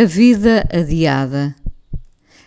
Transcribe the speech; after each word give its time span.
A 0.00 0.04
vida 0.04 0.64
adiada. 0.72 1.56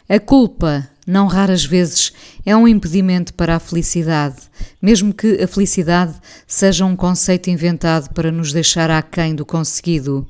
A 0.07 0.17
culpa, 0.21 0.87
não 1.05 1.27
raras 1.27 1.65
vezes, 1.65 2.13
é 2.45 2.55
um 2.55 2.65
impedimento 2.65 3.33
para 3.33 3.57
a 3.57 3.59
felicidade, 3.59 4.37
mesmo 4.81 5.13
que 5.13 5.33
a 5.43 5.45
felicidade 5.45 6.13
seja 6.47 6.85
um 6.85 6.95
conceito 6.95 7.49
inventado 7.49 8.13
para 8.13 8.31
nos 8.31 8.53
deixar 8.53 8.89
aquém 8.89 9.35
do 9.35 9.45
conseguido. 9.45 10.25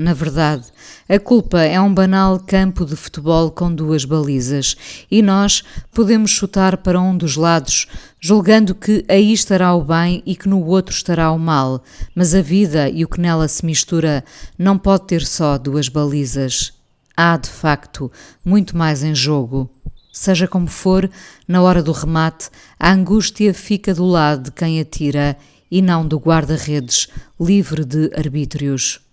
Na 0.00 0.14
verdade, 0.14 0.64
a 1.06 1.18
culpa 1.18 1.60
é 1.60 1.78
um 1.78 1.92
banal 1.92 2.40
campo 2.40 2.86
de 2.86 2.96
futebol 2.96 3.50
com 3.50 3.70
duas 3.70 4.06
balizas 4.06 4.74
e 5.10 5.20
nós 5.20 5.62
podemos 5.92 6.30
chutar 6.30 6.78
para 6.78 6.98
um 6.98 7.14
dos 7.14 7.36
lados, 7.36 7.86
julgando 8.18 8.74
que 8.74 9.04
aí 9.10 9.30
estará 9.30 9.74
o 9.74 9.84
bem 9.84 10.22
e 10.24 10.34
que 10.34 10.48
no 10.48 10.64
outro 10.64 10.94
estará 10.94 11.30
o 11.30 11.38
mal, 11.38 11.84
mas 12.14 12.34
a 12.34 12.40
vida 12.40 12.88
e 12.88 13.04
o 13.04 13.08
que 13.08 13.20
nela 13.20 13.46
se 13.46 13.66
mistura 13.66 14.24
não 14.58 14.78
pode 14.78 15.06
ter 15.06 15.22
só 15.22 15.58
duas 15.58 15.90
balizas. 15.90 16.72
Há, 17.14 17.36
de 17.36 17.50
facto, 17.50 18.10
muito 18.42 18.74
mais 18.74 19.04
em 19.04 19.14
jogo. 19.14 19.68
Seja 20.10 20.48
como 20.48 20.66
for, 20.66 21.10
na 21.46 21.60
hora 21.60 21.82
do 21.82 21.92
remate, 21.92 22.48
a 22.78 22.90
angústia 22.90 23.52
fica 23.52 23.92
do 23.92 24.06
lado 24.06 24.44
de 24.44 24.52
quem 24.52 24.80
atira 24.80 25.36
e 25.70 25.82
não 25.82 26.08
do 26.08 26.16
guarda-redes, 26.16 27.06
livre 27.38 27.84
de 27.84 28.10
arbítrios. 28.16 29.09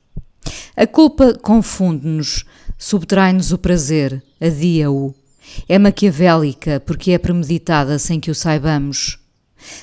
A 0.79 0.85
culpa 0.85 1.33
confunde-nos, 1.33 2.45
subtrai-nos 2.77 3.51
o 3.51 3.57
prazer, 3.57 4.21
adia-o. 4.39 5.11
É 5.67 5.79
maquiavélica 5.79 6.79
porque 6.79 7.13
é 7.13 7.17
premeditada 7.17 7.97
sem 7.97 8.19
que 8.19 8.29
o 8.29 8.35
saibamos. 8.35 9.17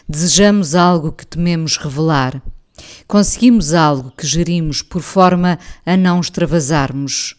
Desejamos 0.08 0.76
algo 0.76 1.10
que 1.10 1.26
tememos 1.26 1.76
revelar. 1.76 2.40
Conseguimos 3.08 3.74
algo 3.74 4.12
que 4.16 4.24
gerimos 4.24 4.82
por 4.82 5.02
forma 5.02 5.58
a 5.84 5.96
não 5.96 6.20
extravasarmos. 6.20 7.34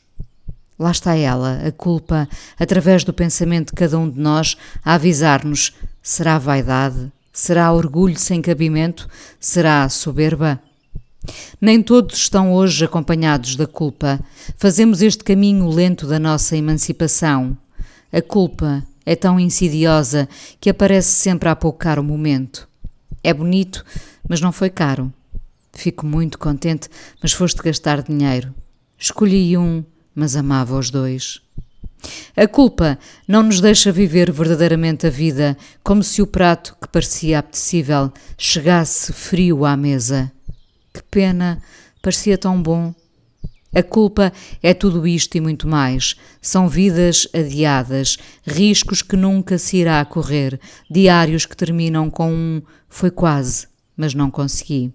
Lá 0.78 0.92
está 0.92 1.16
ela, 1.16 1.66
a 1.66 1.72
culpa, 1.72 2.28
através 2.60 3.06
do 3.06 3.14
pensamento 3.14 3.70
de 3.70 3.76
cada 3.76 3.98
um 3.98 4.10
de 4.10 4.20
nós, 4.20 4.58
a 4.84 4.96
avisar-nos: 4.96 5.72
será 6.04 6.38
vaidade? 6.38 7.10
Será 7.32 7.72
orgulho 7.72 8.20
sem 8.20 8.42
cabimento? 8.42 9.08
Será 9.40 9.88
soberba? 9.88 10.60
Nem 11.60 11.82
todos 11.82 12.18
estão 12.18 12.54
hoje 12.54 12.86
acompanhados 12.86 13.56
da 13.56 13.66
culpa. 13.66 14.20
Fazemos 14.58 15.02
este 15.02 15.24
caminho 15.24 15.68
lento 15.70 16.08
da 16.08 16.20
nossa 16.20 16.56
emancipação. 16.56 17.58
A 18.12 18.22
culpa 18.22 18.84
é 19.06 19.16
tão 19.16 19.40
insidiosa 19.40 20.28
que 20.60 20.70
aparece 20.70 21.10
sempre 21.10 21.50
a 21.50 21.56
pouco 21.56 21.80
caro 21.80 22.04
momento. 22.04 22.68
É 23.24 23.34
bonito, 23.34 23.84
mas 24.28 24.42
não 24.42 24.52
foi 24.52 24.70
caro. 24.70 25.12
Fico 25.74 26.06
muito 26.06 26.40
contente, 26.40 26.90
mas 27.22 27.34
foste 27.34 27.62
gastar 27.62 28.02
dinheiro. 28.02 28.54
Escolhi 28.98 29.58
um, 29.58 29.84
mas 30.14 30.36
amava 30.36 30.78
os 30.78 30.90
dois. 30.90 31.42
A 32.36 32.48
culpa 32.48 33.00
não 33.28 33.44
nos 33.44 33.60
deixa 33.60 33.92
viver 33.92 34.32
verdadeiramente 34.32 35.08
a 35.08 35.10
vida, 35.10 35.58
como 35.84 36.04
se 36.04 36.22
o 36.22 36.28
prato 36.28 36.76
que 36.82 36.88
parecia 36.88 37.40
apetecível 37.40 38.12
chegasse 38.38 39.12
frio 39.12 39.66
à 39.66 39.76
mesa. 39.76 40.32
Que 40.96 41.04
pena, 41.12 41.62
parecia 42.02 42.38
tão 42.38 42.62
bom. 42.62 42.96
A 43.76 43.84
culpa 43.84 44.32
é 44.64 44.74
tudo 44.74 45.06
isto 45.06 45.36
e 45.36 45.42
muito 45.42 45.68
mais. 45.68 46.16
São 46.42 46.70
vidas 46.70 47.28
adiadas, 47.34 48.18
riscos 48.48 49.02
que 49.02 49.18
nunca 49.18 49.58
se 49.58 49.76
irá 49.76 50.06
correr, 50.06 50.58
diários 50.90 51.46
que 51.46 51.58
terminam 51.58 52.10
com 52.10 52.32
um 52.32 52.62
foi 52.88 53.12
quase, 53.12 53.68
mas 53.98 54.14
não 54.14 54.32
consegui. 54.32 54.94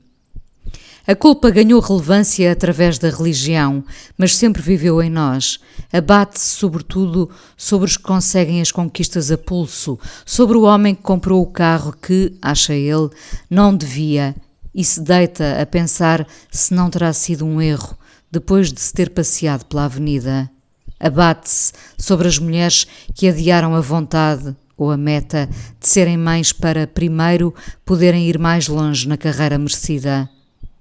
A 1.07 1.15
culpa 1.15 1.51
ganhou 1.51 1.83
relevância 1.83 2.51
através 2.51 2.99
da 2.99 3.11
religião, 3.11 3.85
mas 4.17 4.35
sempre 4.35 4.63
viveu 4.63 5.03
em 5.03 5.11
nós. 5.11 5.61
Abate-se, 5.93 6.47
sobretudo, 6.47 7.29
sobre 7.59 7.87
os 7.87 7.99
que 7.99 8.05
conseguem 8.05 8.63
as 8.63 8.73
conquistas 8.73 9.31
a 9.31 9.37
pulso, 9.37 9.99
sobre 10.25 10.57
o 10.57 10.63
homem 10.63 10.95
que 10.95 11.03
comprou 11.03 11.43
o 11.43 11.53
carro 11.53 11.93
que, 11.93 12.35
acha 12.41 12.73
ele, 12.73 13.11
não 13.51 13.77
devia 13.77 14.35
e 14.75 14.85
se 14.85 15.01
deita 15.01 15.61
a 15.61 15.67
pensar 15.67 16.27
se 16.51 16.73
não 16.73 16.91
terá 16.91 17.13
sido 17.13 17.45
um 17.45 17.61
erro 17.61 17.97
depois 18.31 18.73
de 18.73 18.81
se 18.81 18.93
ter 18.93 19.11
passeado 19.11 19.65
pela 19.65 19.85
avenida. 19.85 20.51
Abate-se 20.99 21.73
sobre 21.99 22.29
as 22.29 22.39
mulheres 22.39 22.87
que 23.15 23.29
adiaram 23.29 23.75
a 23.75 23.81
vontade 23.81 24.55
ou 24.77 24.91
a 24.91 24.97
meta 24.97 25.49
de 25.79 25.89
serem 25.89 26.17
mães 26.17 26.53
para, 26.53 26.87
primeiro, 26.87 27.55
poderem 27.85 28.29
ir 28.29 28.39
mais 28.39 28.69
longe 28.69 29.09
na 29.09 29.17
carreira 29.17 29.59
merecida. 29.59 30.29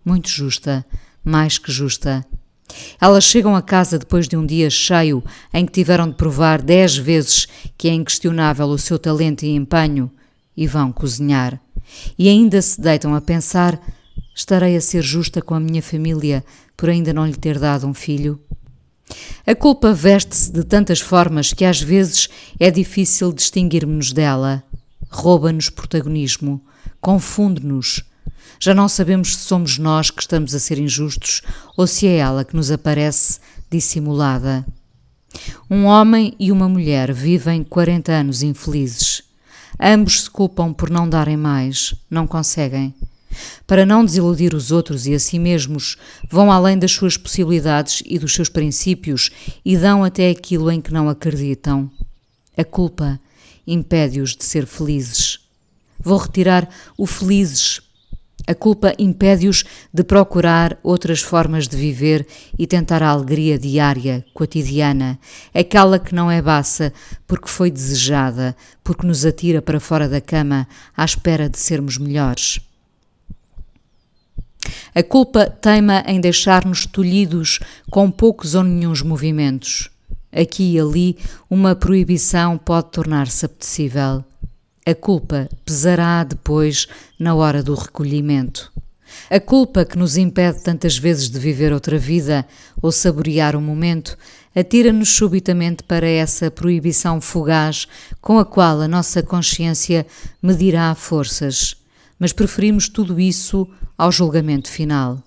Muito 0.06 0.30
justa, 0.30 0.86
mais 1.24 1.58
que 1.58 1.72
justa. 1.72 2.26
Elas 3.02 3.24
chegam 3.24 3.56
a 3.56 3.62
casa 3.62 3.98
depois 3.98 4.28
de 4.28 4.38
um 4.38 4.46
dia 4.46 4.70
cheio 4.70 5.24
em 5.54 5.66
que 5.66 5.72
tiveram 5.72 6.10
de 6.10 6.16
provar 6.16 6.62
dez 6.62 6.96
vezes 6.96 7.48
que 7.78 7.90
é 7.90 7.94
inquestionável 7.94 8.68
o 8.68 8.78
seu 8.78 9.00
talento 9.00 9.44
e 9.44 9.50
empenho 9.50 10.12
e 10.56 10.68
vão 10.68 10.92
cozinhar 10.92 11.60
e 12.18 12.30
ainda 12.30 12.62
se 12.62 12.80
deitam 12.80 13.14
a 13.16 13.22
pensar: 13.22 13.80
estarei 14.36 14.76
a 14.76 14.82
ser 14.82 15.02
justa 15.02 15.42
com 15.42 15.54
a 15.54 15.60
minha 15.60 15.82
família 15.82 16.44
por 16.76 16.90
ainda 16.90 17.14
não 17.14 17.26
lhe 17.26 17.36
ter 17.36 17.60
dado 17.60 17.88
um 17.88 17.94
filho? 17.94 18.40
A 19.46 19.56
culpa 19.56 19.94
veste-se 19.94 20.52
de 20.52 20.64
tantas 20.64 21.00
formas 21.00 21.54
que 21.54 21.66
às 21.66 21.82
vezes 21.82 22.30
é 22.60 22.70
difícil 22.70 23.34
distinguirmos-nos 23.34 24.14
dela. 24.14 24.64
Rouba-nos 25.10 25.70
protagonismo, 25.70 26.64
confunde-nos. 27.02 28.04
Já 28.60 28.74
não 28.74 28.88
sabemos 28.88 29.36
se 29.36 29.44
somos 29.44 29.78
nós 29.78 30.12
que 30.12 30.22
estamos 30.22 30.54
a 30.54 30.60
ser 30.60 30.78
injustos 30.78 31.42
ou 31.76 31.88
se 31.88 32.08
é 32.08 32.18
ela 32.18 32.46
que 32.46 32.56
nos 32.56 32.70
aparece 32.72 33.40
dissimulada. 33.70 34.66
Um 35.70 35.86
homem 35.86 36.36
e 36.40 36.52
uma 36.52 36.68
mulher 36.68 37.14
vivem 37.14 37.64
40 37.64 38.12
anos 38.12 38.44
infelizes. 38.44 39.24
Ambos 39.80 40.24
se 40.24 40.30
culpam 40.30 40.74
por 40.74 40.90
não 40.90 41.08
darem 41.08 41.38
mais, 41.38 41.94
não 42.10 42.28
conseguem. 42.28 42.94
Para 43.66 43.86
não 43.86 44.04
desiludir 44.04 44.54
os 44.54 44.72
outros 44.72 45.08
e 45.08 45.14
a 45.14 45.20
si 45.20 45.40
mesmos, 45.40 45.98
vão 46.30 46.52
além 46.52 46.78
das 46.78 46.92
suas 46.92 47.16
possibilidades 47.16 48.04
e 48.06 48.20
dos 48.20 48.34
seus 48.34 48.50
princípios 48.50 49.30
e 49.64 49.78
dão 49.78 50.04
até 50.04 50.30
aquilo 50.30 50.72
em 50.72 50.82
que 50.82 50.92
não 50.92 51.08
acreditam. 51.08 51.90
A 52.58 52.64
culpa 52.64 53.20
impede-os 53.66 54.36
de 54.36 54.44
ser 54.44 54.66
felizes. 54.66 55.40
Vou 56.00 56.18
retirar 56.18 56.68
o 56.98 57.06
felizes 57.06 57.82
a 58.50 58.56
culpa 58.56 58.96
impede-os 58.98 59.64
de 59.94 60.04
procurar 60.04 60.76
outras 60.82 61.22
formas 61.22 61.68
de 61.68 61.78
viver 61.78 62.26
e 62.58 62.66
tentar 62.66 63.04
a 63.04 63.10
alegria 63.10 63.60
diária, 63.60 64.26
cotidiana, 64.34 65.20
aquela 65.54 66.00
que 66.00 66.16
não 66.16 66.32
é 66.32 66.42
baça 66.42 66.92
porque 67.28 67.48
foi 67.48 67.70
desejada, 67.70 68.56
porque 68.84 69.06
nos 69.06 69.24
atira 69.24 69.62
para 69.62 69.80
fora 69.80 70.10
da 70.10 70.20
cama 70.20 70.68
à 70.98 71.06
espera 71.06 71.48
de 71.48 71.60
sermos 71.60 72.00
melhores. 72.00 72.60
A 74.96 75.04
culpa 75.04 75.46
teima 75.46 76.04
em 76.08 76.20
deixar-nos 76.20 76.88
tolhidos 76.88 77.60
com 77.92 78.10
poucos 78.10 78.56
ou 78.56 78.64
nenhums 78.64 79.04
movimentos. 79.04 79.92
Aqui 80.34 80.74
e 80.74 80.80
ali, 80.80 81.18
uma 81.48 81.76
proibição 81.76 82.58
pode 82.58 82.90
tornar-se 82.90 83.46
apetecível. 83.46 84.24
A 84.90 84.96
culpa 84.96 85.48
pesará 85.64 86.24
depois 86.24 86.88
na 87.20 87.36
hora 87.36 87.62
do 87.62 87.76
recolhimento. 87.76 88.72
A 89.30 89.40
culpa 89.40 89.86
que 89.86 89.96
nos 89.96 90.18
impede 90.18 90.64
tantas 90.64 90.98
vezes 90.98 91.30
de 91.30 91.38
viver 91.38 91.72
outra 91.72 92.00
vida 92.00 92.44
ou 92.82 92.92
saborear 92.92 93.56
o 93.56 93.60
um 93.60 93.62
momento 93.62 94.18
atira-nos 94.56 95.10
subitamente 95.10 95.84
para 95.84 96.08
essa 96.08 96.50
proibição 96.50 97.22
fugaz 97.22 97.88
com 98.20 98.40
a 98.40 98.46
qual 98.46 98.82
a 98.82 98.88
nossa 98.88 99.22
consciência 99.22 100.08
medirá 100.42 100.96
forças. 100.96 101.76
Mas 102.18 102.34
preferimos 102.34 102.90
tudo 102.90 103.20
isso 103.20 103.70
ao 103.96 104.12
julgamento 104.12 104.72
final. 104.72 105.22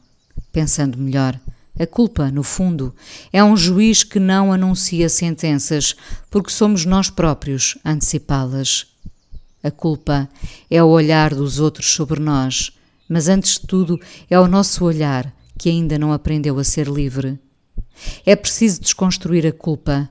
Pensando 0.50 0.98
melhor, 0.98 1.38
a 1.78 1.86
culpa, 1.86 2.32
no 2.32 2.42
fundo, 2.42 2.92
é 3.32 3.44
um 3.44 3.56
juiz 3.56 4.02
que 4.02 4.18
não 4.18 4.52
anuncia 4.52 5.08
sentenças, 5.08 5.94
porque 6.28 6.50
somos 6.50 6.84
nós 6.84 7.08
próprios 7.08 7.78
a 7.84 7.92
antecipá-las. 7.92 8.91
A 9.62 9.70
culpa 9.70 10.28
é 10.70 10.82
o 10.82 10.88
olhar 10.88 11.34
dos 11.34 11.60
outros 11.60 11.92
sobre 11.92 12.20
nós, 12.20 12.72
mas 13.08 13.28
antes 13.28 13.60
de 13.60 13.66
tudo 13.66 13.98
é 14.28 14.38
o 14.38 14.48
nosso 14.48 14.84
olhar 14.84 15.32
que 15.58 15.68
ainda 15.68 15.98
não 15.98 16.12
aprendeu 16.12 16.58
a 16.58 16.64
ser 16.64 16.88
livre. 16.88 17.38
É 18.26 18.34
preciso 18.34 18.80
desconstruir 18.80 19.46
a 19.46 19.52
culpa, 19.52 20.08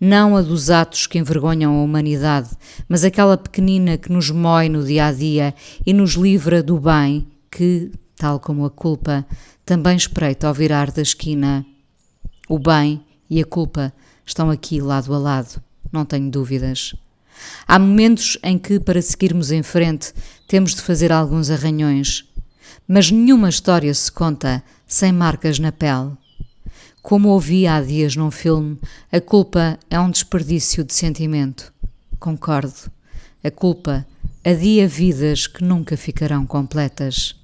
não 0.00 0.36
a 0.36 0.42
dos 0.42 0.70
atos 0.70 1.06
que 1.06 1.18
envergonham 1.18 1.74
a 1.74 1.82
humanidade, 1.82 2.50
mas 2.88 3.02
aquela 3.02 3.36
pequenina 3.36 3.96
que 3.96 4.12
nos 4.12 4.30
mói 4.30 4.68
no 4.68 4.84
dia 4.84 5.06
a 5.06 5.12
dia 5.12 5.54
e 5.84 5.92
nos 5.92 6.12
livra 6.12 6.62
do 6.62 6.78
bem 6.78 7.26
que, 7.50 7.90
tal 8.16 8.38
como 8.38 8.64
a 8.64 8.70
culpa, 8.70 9.26
também 9.64 9.96
espreita 9.96 10.46
ao 10.46 10.54
virar 10.54 10.92
da 10.92 11.02
esquina. 11.02 11.66
O 12.48 12.58
bem 12.58 13.04
e 13.28 13.40
a 13.40 13.44
culpa 13.44 13.92
estão 14.24 14.50
aqui 14.50 14.80
lado 14.80 15.12
a 15.14 15.18
lado, 15.18 15.60
não 15.90 16.04
tenho 16.04 16.30
dúvidas. 16.30 16.94
Há 17.66 17.78
momentos 17.78 18.38
em 18.42 18.58
que, 18.58 18.78
para 18.78 19.00
seguirmos 19.00 19.50
em 19.50 19.62
frente, 19.62 20.12
temos 20.46 20.74
de 20.74 20.82
fazer 20.82 21.12
alguns 21.12 21.50
arranhões, 21.50 22.24
mas 22.86 23.10
nenhuma 23.10 23.48
história 23.48 23.92
se 23.94 24.10
conta 24.10 24.62
sem 24.86 25.12
marcas 25.12 25.58
na 25.58 25.72
pele. 25.72 26.12
Como 27.02 27.30
ouvi 27.30 27.66
há 27.66 27.80
dias 27.80 28.14
num 28.14 28.30
filme, 28.30 28.78
a 29.10 29.20
culpa 29.20 29.78
é 29.90 29.98
um 29.98 30.10
desperdício 30.10 30.84
de 30.84 30.94
sentimento. 30.94 31.72
Concordo. 32.18 32.90
A 33.42 33.50
culpa 33.50 34.06
adia 34.44 34.86
vidas 34.86 35.46
que 35.46 35.64
nunca 35.64 35.96
ficarão 35.96 36.46
completas. 36.46 37.34